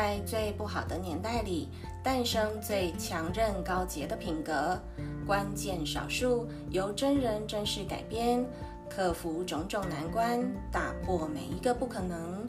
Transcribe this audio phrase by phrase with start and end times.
[0.00, 1.68] 在最不好的年代里
[2.02, 4.80] 诞生最强韧高洁的品格。
[5.26, 8.42] 关键少数由真人真事改编，
[8.88, 10.40] 克服种种难关，
[10.72, 12.46] 打破每一个不可能。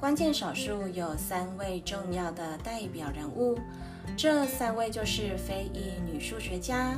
[0.00, 3.58] 关键少数有三位重要的代表人物，
[4.16, 6.94] 这三位就是非裔女数学家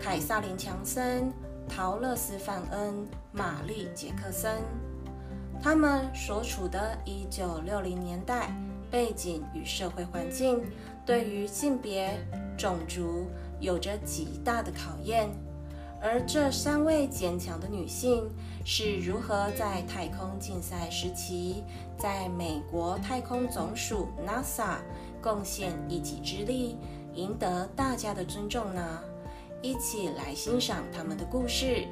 [0.00, 1.32] 凯撒琳·强森、
[1.68, 4.62] 陶乐斯·范恩、玛丽·杰克森。
[5.62, 8.54] 他们所处的1960年代
[8.90, 10.62] 背景与社会环境，
[11.04, 12.18] 对于性别、
[12.56, 13.26] 种族
[13.58, 15.28] 有着极大的考验。
[16.00, 18.30] 而这三位坚强的女性
[18.64, 21.64] 是如何在太空竞赛时期，
[21.98, 24.76] 在美国太空总署 NASA
[25.20, 26.76] 贡献一己之力，
[27.14, 29.00] 赢得大家的尊重呢？
[29.62, 31.88] 一起来欣赏他们的故事。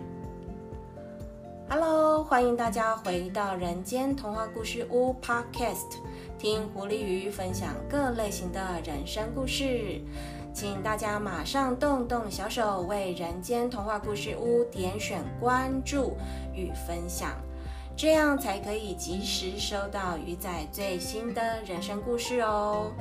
[1.68, 5.96] Hello，欢迎大家回到人间童话故事屋 Podcast，
[6.38, 10.00] 听狐狸鱼分享各类型的人生故事。
[10.52, 16.16] 请大家马上动动小手，为人间童话故事屋点选关注
[16.54, 17.32] 与分享，
[17.96, 22.92] 这样才可以及时收到鱼仔最新的人生故事哦。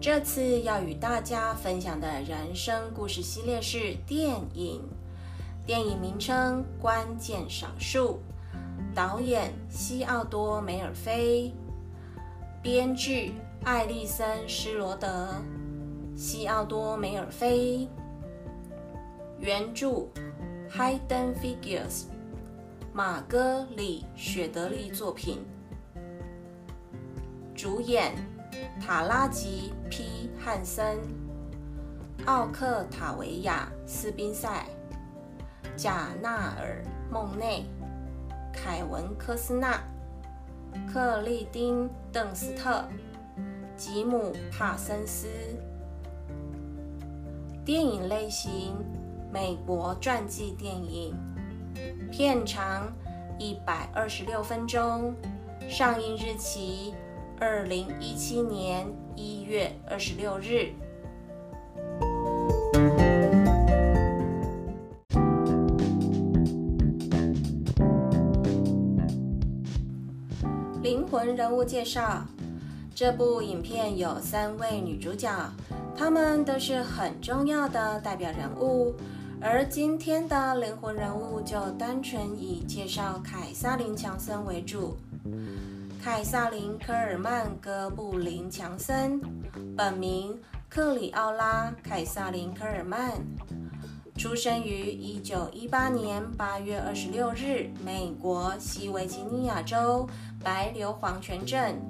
[0.00, 4.82] 这次要与大家分享的人生故事系列是电影。
[5.70, 8.18] 电影名称《关键少数》，
[8.92, 11.54] 导演西奥多·梅尔菲，
[12.60, 15.32] 编剧艾利森·施罗德，
[16.16, 17.88] 西奥多·梅尔菲，
[19.38, 20.08] 原著
[20.72, 22.06] Hayden Figures，
[22.92, 25.38] 马戈里·雪德利作品，
[27.54, 28.12] 主演
[28.84, 30.98] 塔拉吉 ·P· 汉森，
[32.26, 34.66] 奥克塔维亚·斯宾塞。
[35.76, 37.64] 贾纳尔·孟内、
[38.52, 39.82] 凯文·科斯纳、
[40.92, 42.84] 克利丁·邓斯特、
[43.76, 45.28] 吉姆·帕森斯。
[47.64, 48.74] 电影类型：
[49.32, 51.14] 美国传记电影。
[52.10, 52.92] 片长：
[53.38, 55.14] 一百二十六分钟。
[55.68, 56.94] 上映日期：
[57.38, 60.72] 二零一七年一月二十六日。
[71.50, 72.24] 人物介绍：
[72.94, 75.28] 这部影片有三位女主角，
[75.96, 78.94] 她们都是很重要的代表人物。
[79.40, 84.96] 而今天的灵魂人物就单纯以介绍凯撒琳·强森为主。
[86.00, 89.20] 凯撒琳·科尔曼·哥布林·强森，
[89.76, 90.38] 本名
[90.68, 93.14] 克里奥拉·凯撒琳·科尔曼。
[94.20, 100.06] 出生于一九一八年八月二十六日，美国西维吉尼亚州
[100.44, 101.80] 白硫磺泉镇，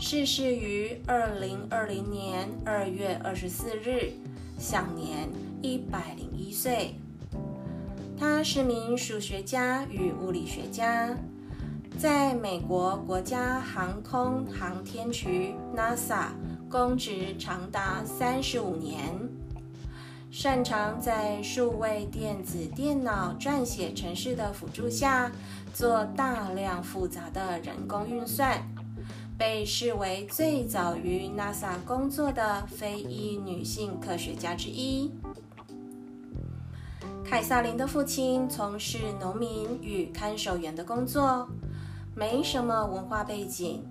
[0.00, 4.10] 逝世于二零二零年二月二十四日，
[4.58, 5.28] 享年
[5.62, 6.96] 一百零一岁。
[8.18, 11.16] 他是名数学家与物理学家，
[11.96, 16.30] 在美国国家航空航天局 NASA
[16.68, 19.00] 公职长达三十五年。
[20.36, 25.30] 擅长在数位电子电脑撰写程式的辅助下，
[25.72, 28.60] 做大量复杂的人工运算，
[29.38, 35.12] 被视为最早于 NASA 工作的非裔女性科学家之一。
[37.24, 41.48] 凯撒琳的父亲从事农民与看守员的工作，
[42.12, 43.86] 没什么文化背景，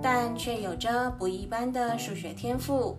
[0.00, 2.96] 但却有着不一般的数学天赋。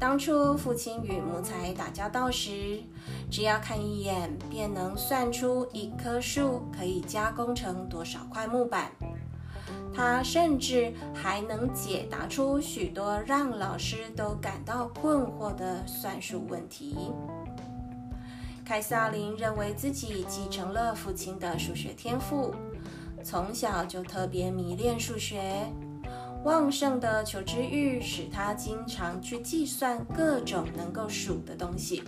[0.00, 2.82] 当初父亲与木材打交道时，
[3.30, 8.90] 只要看一眼便能算出一棵树可以加工成多少块木板。
[9.94, 17.12] 他甚至还能解答出许多让老师都感到困惑的算术问题。
[18.64, 22.54] 凯撒琳认为自己继承了父亲的数学天赋，
[23.22, 25.70] 从小就特别迷恋数学。
[26.44, 32.02] 旺盛的求知欲使他经常去计算各种能够数的东西。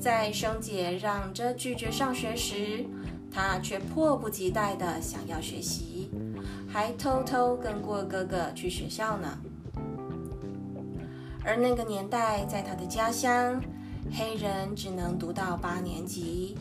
[0.00, 2.86] 在兄姐嚷着拒绝上学时，
[3.30, 6.10] 他却迫不及待地想要学习，
[6.66, 9.38] 还偷偷跟过哥哥去学校呢。
[11.44, 13.60] 而那个年代，在他的家乡，
[14.12, 16.56] 黑人只能读到八年级。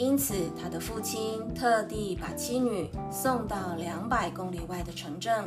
[0.00, 5.44] 因此，他的父亲特地把妻女送到两百公里外的城镇，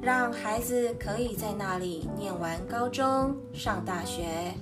[0.00, 4.54] 让孩子可以在那里念完高中、上大学。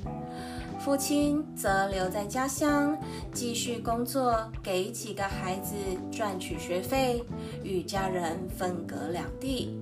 [0.78, 2.96] 父亲则留在家乡
[3.30, 5.74] 继续工作，给几个孩子
[6.10, 7.22] 赚取学费，
[7.62, 9.78] 与家人分隔两地。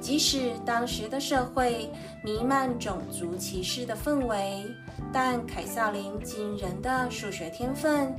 [0.00, 1.90] 即使当时的社会
[2.24, 4.66] 弥漫种族歧视的氛围，
[5.12, 8.14] 但凯瑟琳惊人的数学天分，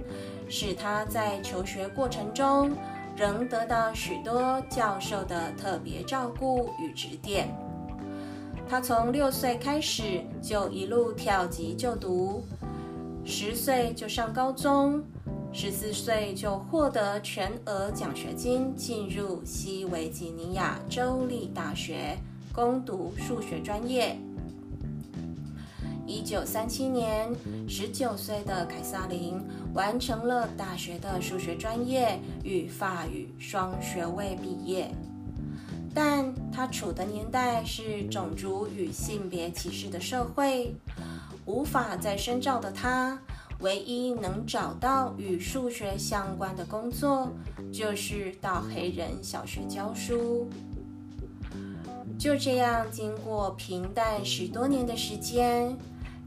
[0.50, 2.72] 使他在求学过程中
[3.16, 7.48] 仍得到许多教授的特别照顾与指点。
[8.68, 12.44] 他从六岁开始就一路跳级就读，
[13.26, 15.04] 十岁就上高中，
[15.52, 22.18] 十四岁就获得全额奖学金，进入西维吉尼亚州立大学
[22.54, 24.18] 攻读数学专业。
[26.14, 27.28] 一九三七年，
[27.68, 29.42] 十九岁的凯撒琳
[29.74, 34.92] 完成了大学的数学专业与法语双学位毕业。
[35.92, 40.76] 但他处的年代是种族与性别歧视的社会，
[41.46, 43.20] 无法再深造的他，
[43.62, 47.32] 唯一能找到与数学相关的工作，
[47.74, 50.48] 就是到黑人小学教书。
[52.20, 55.76] 就这样，经过平淡十多年的时间，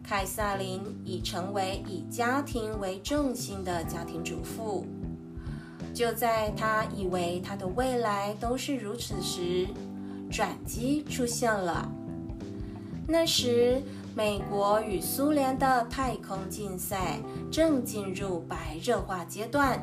[0.09, 4.87] 凯撒琳已成为以家庭为重心的家庭主妇。
[5.93, 9.67] 就在他以为他的未来都是如此时，
[10.31, 11.91] 转机出现了。
[13.09, 13.83] 那时，
[14.15, 17.19] 美国与苏联的太空竞赛
[17.51, 19.81] 正进入白热化阶段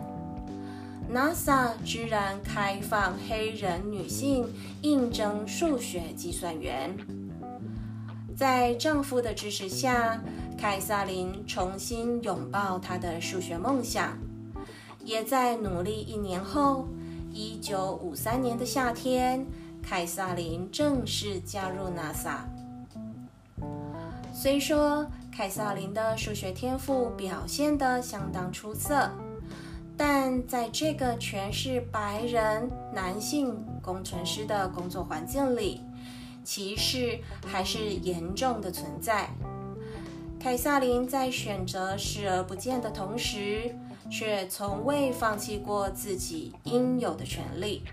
[1.11, 4.47] ，NASA 居然开放黑人女性
[4.83, 6.95] 应征数学计算员。
[8.35, 10.21] 在丈夫的支持下，
[10.57, 14.17] 凯撒琳重新拥抱她的数学梦想。
[15.03, 16.87] 也在努力一年后，
[17.31, 19.45] 一九五三年的夏天，
[19.81, 22.39] 凯撒琳正式加入 NASA。
[24.33, 29.11] 虽说凯撒琳的数学天赋表现得相当出色，
[29.95, 35.81] 但在这个全是白人男性工程师的工作环境里，
[36.43, 39.29] 歧视还是严重的存在。
[40.39, 43.73] 凯撒琳在选择视而不见的同时，
[44.11, 47.83] 却从未放弃过自己应有的权利。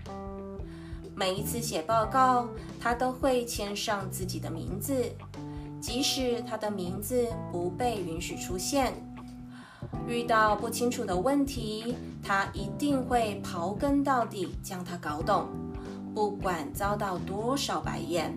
[1.15, 2.47] 每一次写报告，
[2.79, 4.93] 他都会签上自己的名字，
[5.79, 8.93] 即使他的名字不被允许出现。
[10.07, 15.47] 遇到不清楚的问题，他一定会刨根到底将它搞懂，
[16.13, 18.33] 不管遭到多少白眼。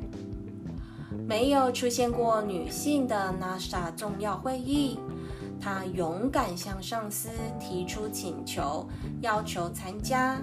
[1.27, 4.99] 没有出现过女性的 NASA 重要会议。
[5.61, 8.87] 她勇敢向上司提出请求，
[9.21, 10.37] 要求参加。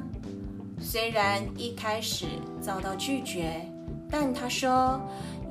[0.80, 2.26] 虽然一开始
[2.60, 3.62] 遭到拒绝，
[4.10, 5.00] 但她说：“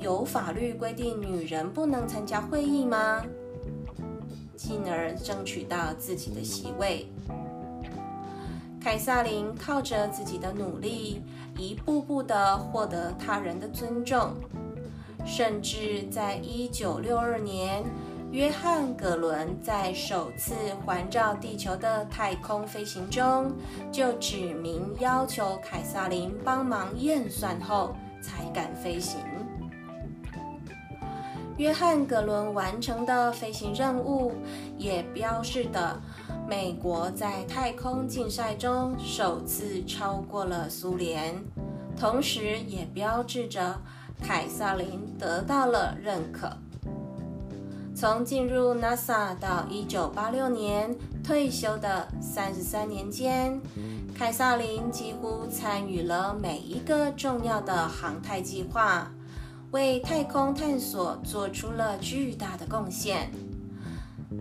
[0.01, 3.23] 有法律规定女人不能参加会议吗？”
[4.57, 7.07] 进而争取到自己的席位。
[8.81, 11.21] 凯撒琳靠着自己的努力，
[11.61, 14.33] 一步步地获得他人的尊重，
[15.25, 17.83] 甚至在一九六二年。
[18.31, 20.55] 约翰·葛伦在首次
[20.85, 23.51] 环绕地球的太空飞行中，
[23.91, 29.19] 就指明要求凯撒琳帮忙验算后才敢飞行。
[31.61, 34.33] 约翰·格伦完成的飞行任务，
[34.79, 36.01] 也标示的
[36.49, 41.35] 美国在太空竞赛中首次超过了苏联，
[41.95, 43.79] 同时也标志着
[44.23, 46.51] 凯撒琳得到了认可。
[47.93, 53.61] 从进入 NASA 到1986年退休的33年间，
[54.17, 59.11] 凯撒琳几乎参与了每一个重要的航太计划，
[59.71, 63.31] 为太空探索做出了巨大的贡献。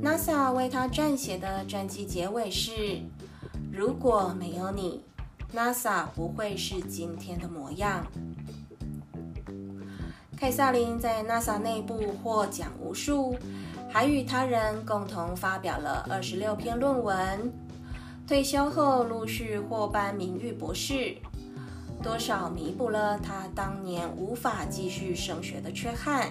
[0.02, 3.00] NASA 为他撰写的传记结尾是
[3.70, 5.04] ：“如果没有你
[5.54, 8.04] ，NASA 不会是今天的模样。”
[10.36, 13.36] 凯撒琳在 NASA 内部获奖无数，
[13.88, 17.52] 还与他人共同发表了二十六篇论文。
[18.26, 21.14] 退休后陆续获颁名誉博士，
[22.02, 26.30] 多少弥补了他当年无法继续升学的缺憾。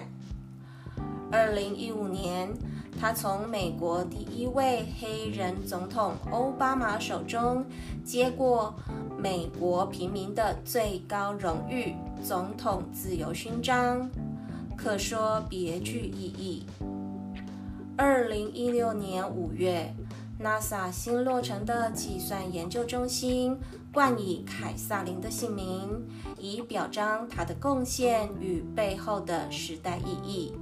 [1.30, 2.52] 二零一五年，
[3.00, 7.64] 他从美国第一位黑人总统奥巴马手中
[8.04, 8.74] 接过。
[9.22, 14.08] 美国平民的最高荣誉——总统自由勋章，
[14.74, 16.64] 可说别具意义。
[17.98, 19.94] 二零一六年五月
[20.42, 23.58] ，NASA 新落成的计算研究中心
[23.92, 26.06] 冠以凯撒琳的姓名，
[26.38, 30.52] 以表彰他的贡献与背后的时代意义。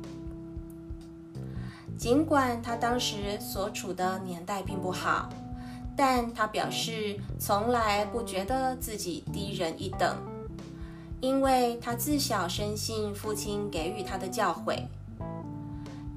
[1.98, 5.28] 尽管他当时所处的年代并不好，
[5.94, 10.16] 但他表示从来不觉得自己低人一等，
[11.20, 14.84] 因为他自小深信父亲给予他的教诲：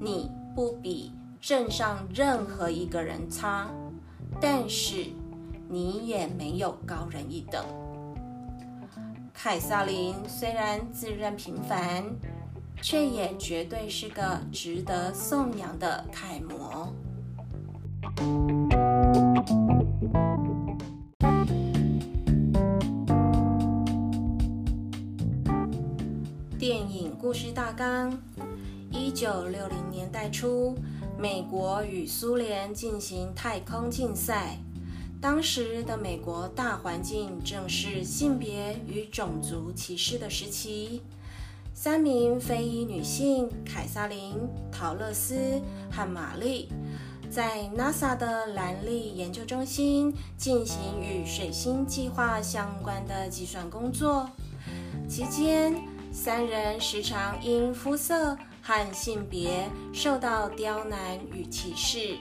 [0.00, 3.68] 你不比镇上任何一个人差，
[4.40, 5.06] 但是
[5.72, 7.64] 你也没有高人一等。
[9.32, 12.04] 凯撒琳虽然自认平凡。
[12.82, 16.92] 却也绝对是个值得颂扬的楷模。
[26.58, 28.20] 电影故事大纲：
[28.90, 30.74] 一九六零年代初，
[31.16, 34.58] 美国与苏联进行太空竞赛。
[35.22, 41.00] 当时的美国大环境正是性别与种族歧视的时期。
[41.72, 44.34] 三名非裔女性凯撒琳、
[44.72, 45.62] 陶乐斯
[45.92, 46.68] 和玛丽，
[47.30, 54.28] 在 NASA 的兰利研究中心进行与水星计划相关的计算工作。
[55.08, 55.72] 期间，
[56.10, 62.18] 三人时常因肤色和性别受到刁难与歧视。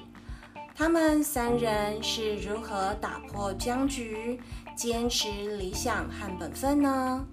[0.82, 4.42] 他们三人是如何打破僵局、
[4.76, 7.24] 坚持理想和本分呢？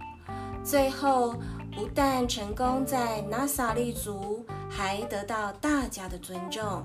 [0.63, 1.35] 最后。
[1.75, 6.85] 不但成功在 NASA 立足，还得到大家的尊重，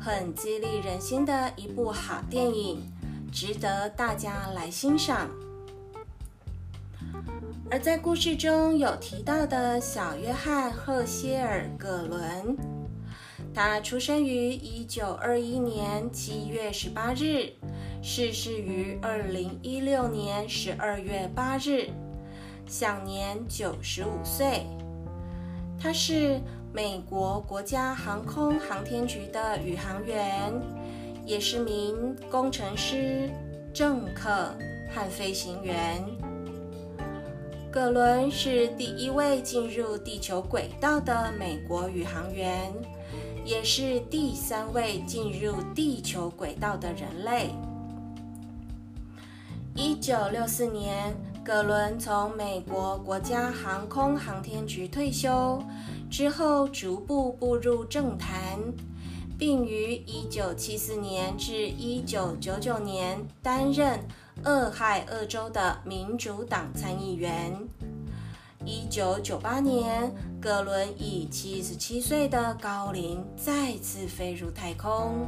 [0.00, 2.90] 很激励人心的一部好电影，
[3.30, 5.28] 值得大家来欣赏。
[7.70, 12.56] 而在故事中有提到的小约翰·赫歇尔·葛伦，
[13.54, 17.52] 他出生于1921年7月18日，
[18.02, 21.90] 逝世于2016年12月8日。
[22.70, 24.66] 享年九十五岁，
[25.80, 26.38] 他是
[26.70, 30.52] 美国国家航空航天局的宇航员，
[31.24, 33.30] 也是名工程师、
[33.72, 34.54] 政客
[34.90, 36.04] 和飞行员。
[37.72, 42.70] 葛伦是第一位进入地球轨道的美国宇航员，
[43.44, 47.50] 也是第三位进入地球轨道的人类。
[49.74, 51.16] 一九六四年。
[51.44, 55.62] 葛伦从美国国家航空航天局退休
[56.10, 58.58] 之后，逐步步入政坛，
[59.38, 63.98] 并于1974年至1999年担任
[64.44, 67.56] 俄亥俄州的民主党参议员。
[68.66, 75.26] 1998年，葛伦以77岁的高龄再次飞入太空。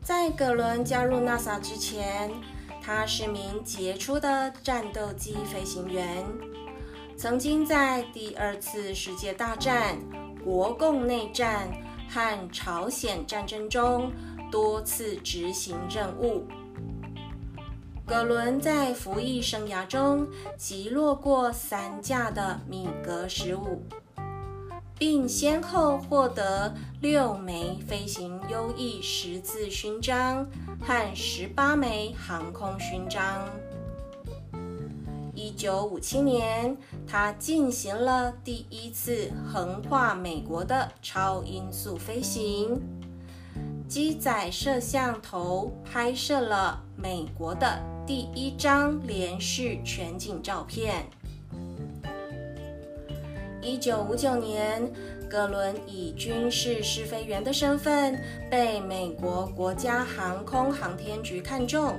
[0.00, 2.30] 在葛伦加入 NASA 之前，
[2.80, 6.24] 他是名杰出的战斗机飞行员，
[7.16, 9.98] 曾经在第二次世界大战、
[10.44, 11.68] 国共内战
[12.08, 14.12] 和朝鲜战争中
[14.52, 16.46] 多次执行任务。
[18.08, 23.82] 葛伦在服役生涯中击落过三架的米格十五。
[24.98, 30.48] 并先后获得六枚飞行优异十字勋章
[30.80, 33.44] 和十八枚航空勋章。
[35.34, 42.80] 一九五七年，他进行了第一次横跨美国的超音速飞行，
[43.88, 51.06] 机载摄像头拍摄了美国的第一张连续全景照片。
[53.62, 54.92] 一九五九年，
[55.28, 61.98] 格伦以军事试飞员的身份被美国国家航空航天局看中，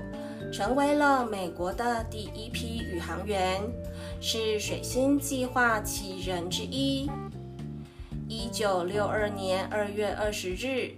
[0.53, 3.62] 成为了美国的第一批宇航员，
[4.22, 7.10] 是水星计划七人之一。
[8.27, 10.91] 一九六二年二月二十日。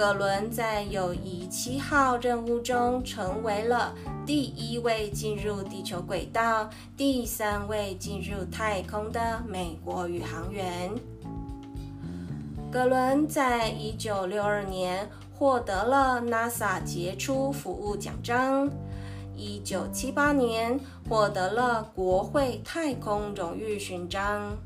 [0.00, 10.90] 葛伦在友谊七号任务中成为了第一位进入地球轨道、第三位进入太空的美国宇航员。
[12.72, 18.70] 葛伦在一九六二年获得了 NASA 杰出服务奖章，
[19.36, 20.80] 一九七八年
[21.10, 24.56] 获得了国会太空荣誉勋章。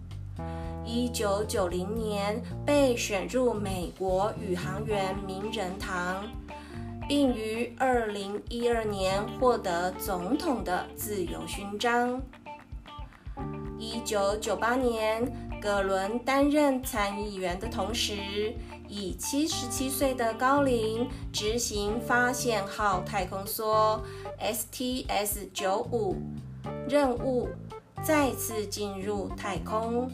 [0.86, 6.24] 一九九零年被选入美国宇航员名人堂，
[7.08, 12.20] 并于二零一二年获得总统的自由勋章。
[13.78, 18.54] 一九九八年，葛伦担任参议员的同时，
[18.86, 24.00] 以七十七岁的高龄执行发现号太空梭
[24.38, 26.16] STS 九五
[26.88, 27.48] 任务，
[28.02, 30.10] 再次进入太空。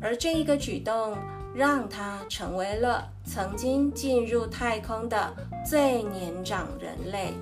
[0.00, 1.16] 而这一个举动
[1.54, 5.34] 让他成为了曾经进入太空的
[5.64, 7.34] 最年长人类。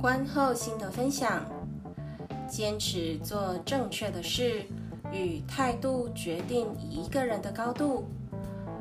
[0.00, 1.44] 观后心得分享：
[2.48, 4.64] 坚持做正确的事。
[5.10, 8.06] 与态度决定一个人的高度，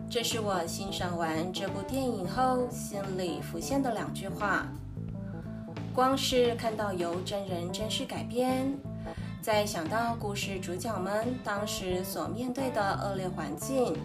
[0.10, 4.66] 这是我欣赏完这部电影后心里浮现的两句话。
[5.94, 8.74] 光是看到由真人真事改编，
[9.42, 13.98] 再想到故事主角们当时所面对的恶劣环境，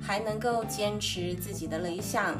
[0.00, 2.34] 还能够坚持自己的理想，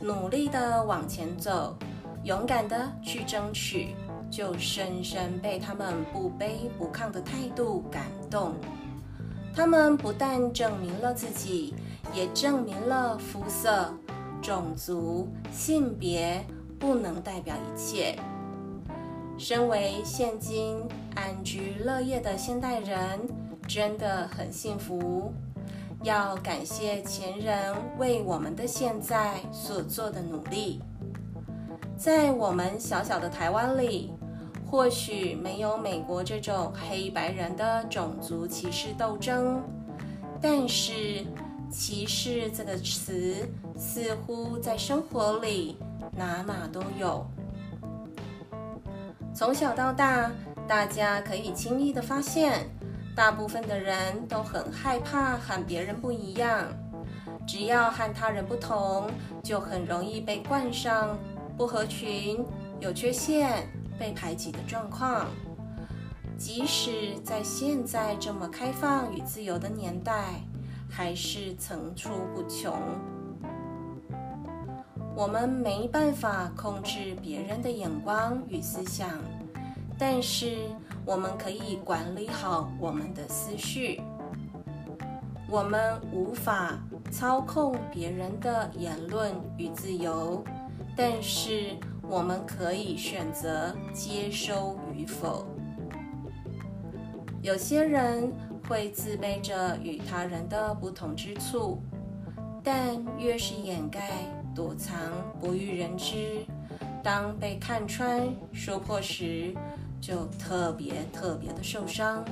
[0.00, 1.76] 努力的往前走，
[2.24, 3.94] 勇敢的去争取。
[4.30, 8.54] 就深深被他们不卑不亢的态度感动。
[9.54, 11.74] 他们不但证明了自己，
[12.14, 13.92] 也证明了肤色、
[14.40, 16.44] 种族、性别
[16.78, 18.18] 不能代表一切。
[19.36, 20.78] 身为现今
[21.14, 23.20] 安居乐业的现代人，
[23.66, 25.32] 真的很幸福。
[26.02, 30.80] 要感谢前人为我们的现在所做的努力。
[31.96, 34.12] 在我们小小的台湾里。
[34.70, 39.62] 或许没有美国这种黑白人的种族歧视斗争，
[40.42, 41.24] 但是
[41.70, 45.76] “歧视”这个词似乎在生活里
[46.16, 47.26] 哪哪都有。
[49.34, 50.30] 从小到大，
[50.66, 52.68] 大家可以轻易的发现，
[53.14, 56.66] 大部分的人都很害怕和别人不一样，
[57.46, 59.10] 只要和他人不同，
[59.42, 61.18] 就很容易被冠上
[61.56, 62.44] 不合群、
[62.80, 63.68] 有缺陷。
[63.98, 65.26] 被排挤的状况，
[66.38, 70.40] 即使在现在这么开放与自由的年代，
[70.88, 72.72] 还是层出不穷。
[75.14, 79.10] 我们没办法控制别人的眼光与思想，
[79.98, 80.58] 但是
[81.04, 84.00] 我们可以管理好我们的思绪。
[85.50, 86.78] 我们无法
[87.10, 90.44] 操控别人的言论与自由，
[90.96, 91.76] 但是。
[92.10, 95.46] 我们可以选择接收与否。
[97.42, 98.32] 有些人
[98.68, 101.80] 会自卑着与他人的不同之处，
[102.62, 104.10] 但越是掩盖、
[104.54, 104.94] 躲藏、
[105.40, 106.44] 不欲人知，
[107.02, 109.54] 当被看穿、说破时，
[110.02, 112.22] 就特别特别的受伤。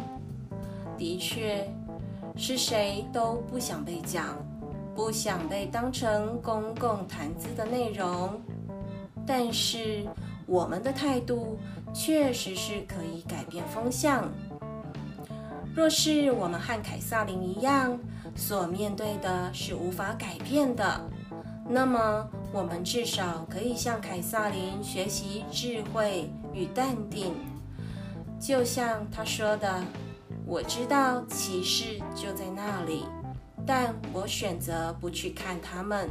[0.99, 1.67] 的确，
[2.37, 4.37] 是谁都不想被讲，
[4.95, 8.39] 不想被当成公共谈资的内容。
[9.27, 10.07] 但是，
[10.47, 11.59] 我们的态度
[11.95, 14.31] 确实是可以改变风向。
[15.77, 17.99] 若是我们和凯撒琳一样，
[18.35, 21.03] 所面对的是无法改变的，
[21.69, 27.35] 那么我们至少可以向凯撒琳学习智慧与淡定。
[28.41, 29.85] 就像他说的
[30.47, 33.05] ：“我知道骑士就在那里，
[33.67, 36.09] 但我选择不去看他们。”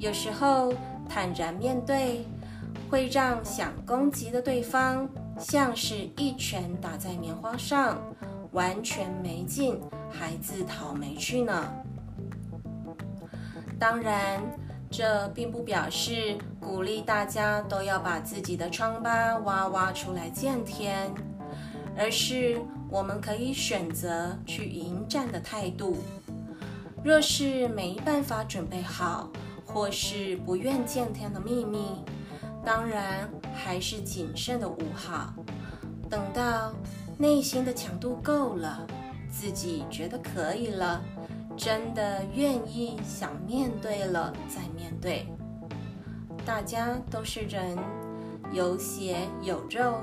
[0.00, 0.74] 有时候。
[1.06, 2.24] 坦然面对，
[2.88, 5.06] 会让想攻击的对方
[5.38, 8.00] 像是一拳打在棉花上，
[8.54, 9.78] 完全没劲，
[10.10, 11.70] 还自讨没趣呢。
[13.78, 14.40] 当然，
[14.90, 21.12] 这并不表示鼓励大家都要把自己的疮疤挖挖出来见天，
[21.98, 25.98] 而是我们可以选择去迎战的态度。
[27.02, 29.28] 若是没办法准备好，
[29.66, 32.04] 或是不愿见天的秘密，
[32.64, 35.34] 当然还是谨慎的捂好。
[36.08, 36.72] 等到
[37.16, 38.86] 内心的强度够了，
[39.30, 41.02] 自己觉得可以了，
[41.56, 45.26] 真的愿意想面对了再面对。
[46.44, 47.78] 大家都是人，
[48.52, 50.00] 有血有肉，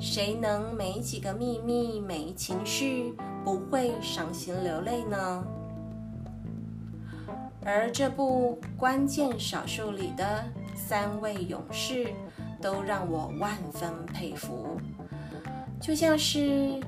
[0.00, 5.44] 谁能没几个秘密、没情绪，不会伤心流泪呢？
[7.64, 12.12] 而这部关键少数里的三位勇士，
[12.60, 14.80] 都让我万分佩服。
[15.82, 16.78] 就像是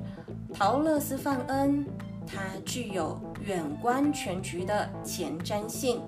[0.53, 1.85] 陶乐斯·范恩，
[2.25, 6.01] 他具有远观全局的前瞻性。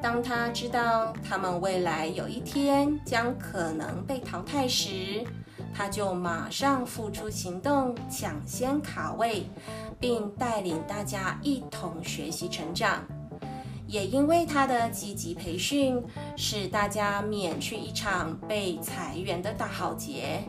[0.00, 5.24] 当他知道他们未来有一天将可能被淘汰时，
[5.74, 9.44] 他就马上付出行动，抢先卡位，
[9.98, 13.02] 并带领大家一同学习成长。
[13.88, 16.00] 也因为他的积极培训，
[16.36, 20.44] 使大家免去一场被裁员的大浩劫。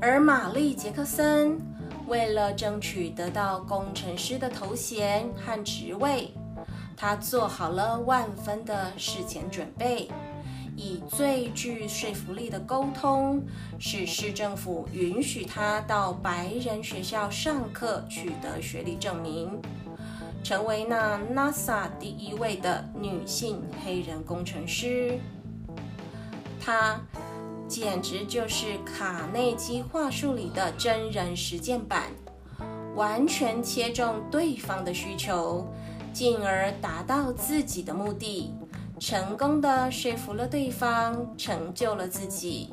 [0.00, 1.58] 而玛丽·杰克森
[2.06, 6.32] 为了争取得到工程师的头衔和职位，
[6.96, 10.08] 他做好了万分的事前准备，
[10.76, 13.42] 以最具说服力的沟通，
[13.78, 19.50] 使市政府允许他到白人学校上课，取得学历证明，
[20.44, 25.18] 成为那 NASA 第一位的女性黑人工程师。
[26.60, 27.00] 他
[27.68, 32.04] 简直就是卡内基话术里的真人实践版，
[32.94, 35.66] 完全切中对方的需求。
[36.12, 38.54] 进而达到自己的目的，
[38.98, 42.72] 成功的说服了对方，成就了自己。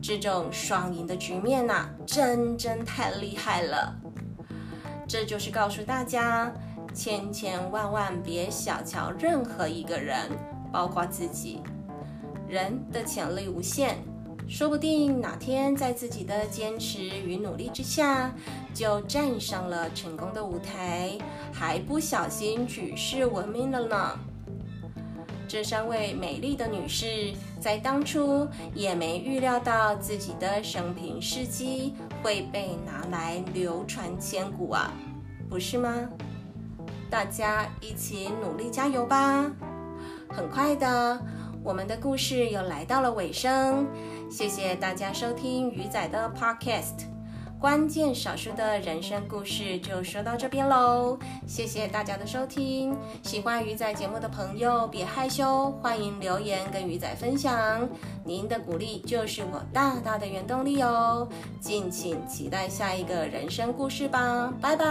[0.00, 3.94] 这种双赢的局面呐，真真太厉害了。
[5.06, 6.50] 这就是告诉大家，
[6.94, 10.30] 千千万万别小瞧任何一个人，
[10.72, 11.60] 包括自己。
[12.48, 13.98] 人的潜力无限。
[14.52, 18.30] 说不定哪天在自己的坚持与努力之下，
[18.74, 21.16] 就站上了成功的舞台，
[21.50, 24.18] 还不小心举世闻名了呢。
[25.48, 34.92] 这三位美丽的女士在当初也没预料到自己的生平事迹会被拿来流传千古啊，
[35.48, 35.94] 不是吗？
[37.08, 39.50] 大家一起努力加油吧！
[40.28, 41.18] 很快的，
[41.64, 43.86] 我们的故事又来到了尾声。
[44.30, 47.04] 谢谢大家收听鱼仔的 Podcast，
[47.60, 51.18] 关键少数的人生故事就说到这边喽。
[51.46, 57.88] 谢谢大家的收听，喜欢鱼仔节目的朋友别害羞，欢迎留言跟鱼仔分享，
[58.24, 61.28] 您的鼓励就是我大大的原动力哦。
[61.60, 64.86] 敬请期待下一个人生故事吧，拜拜。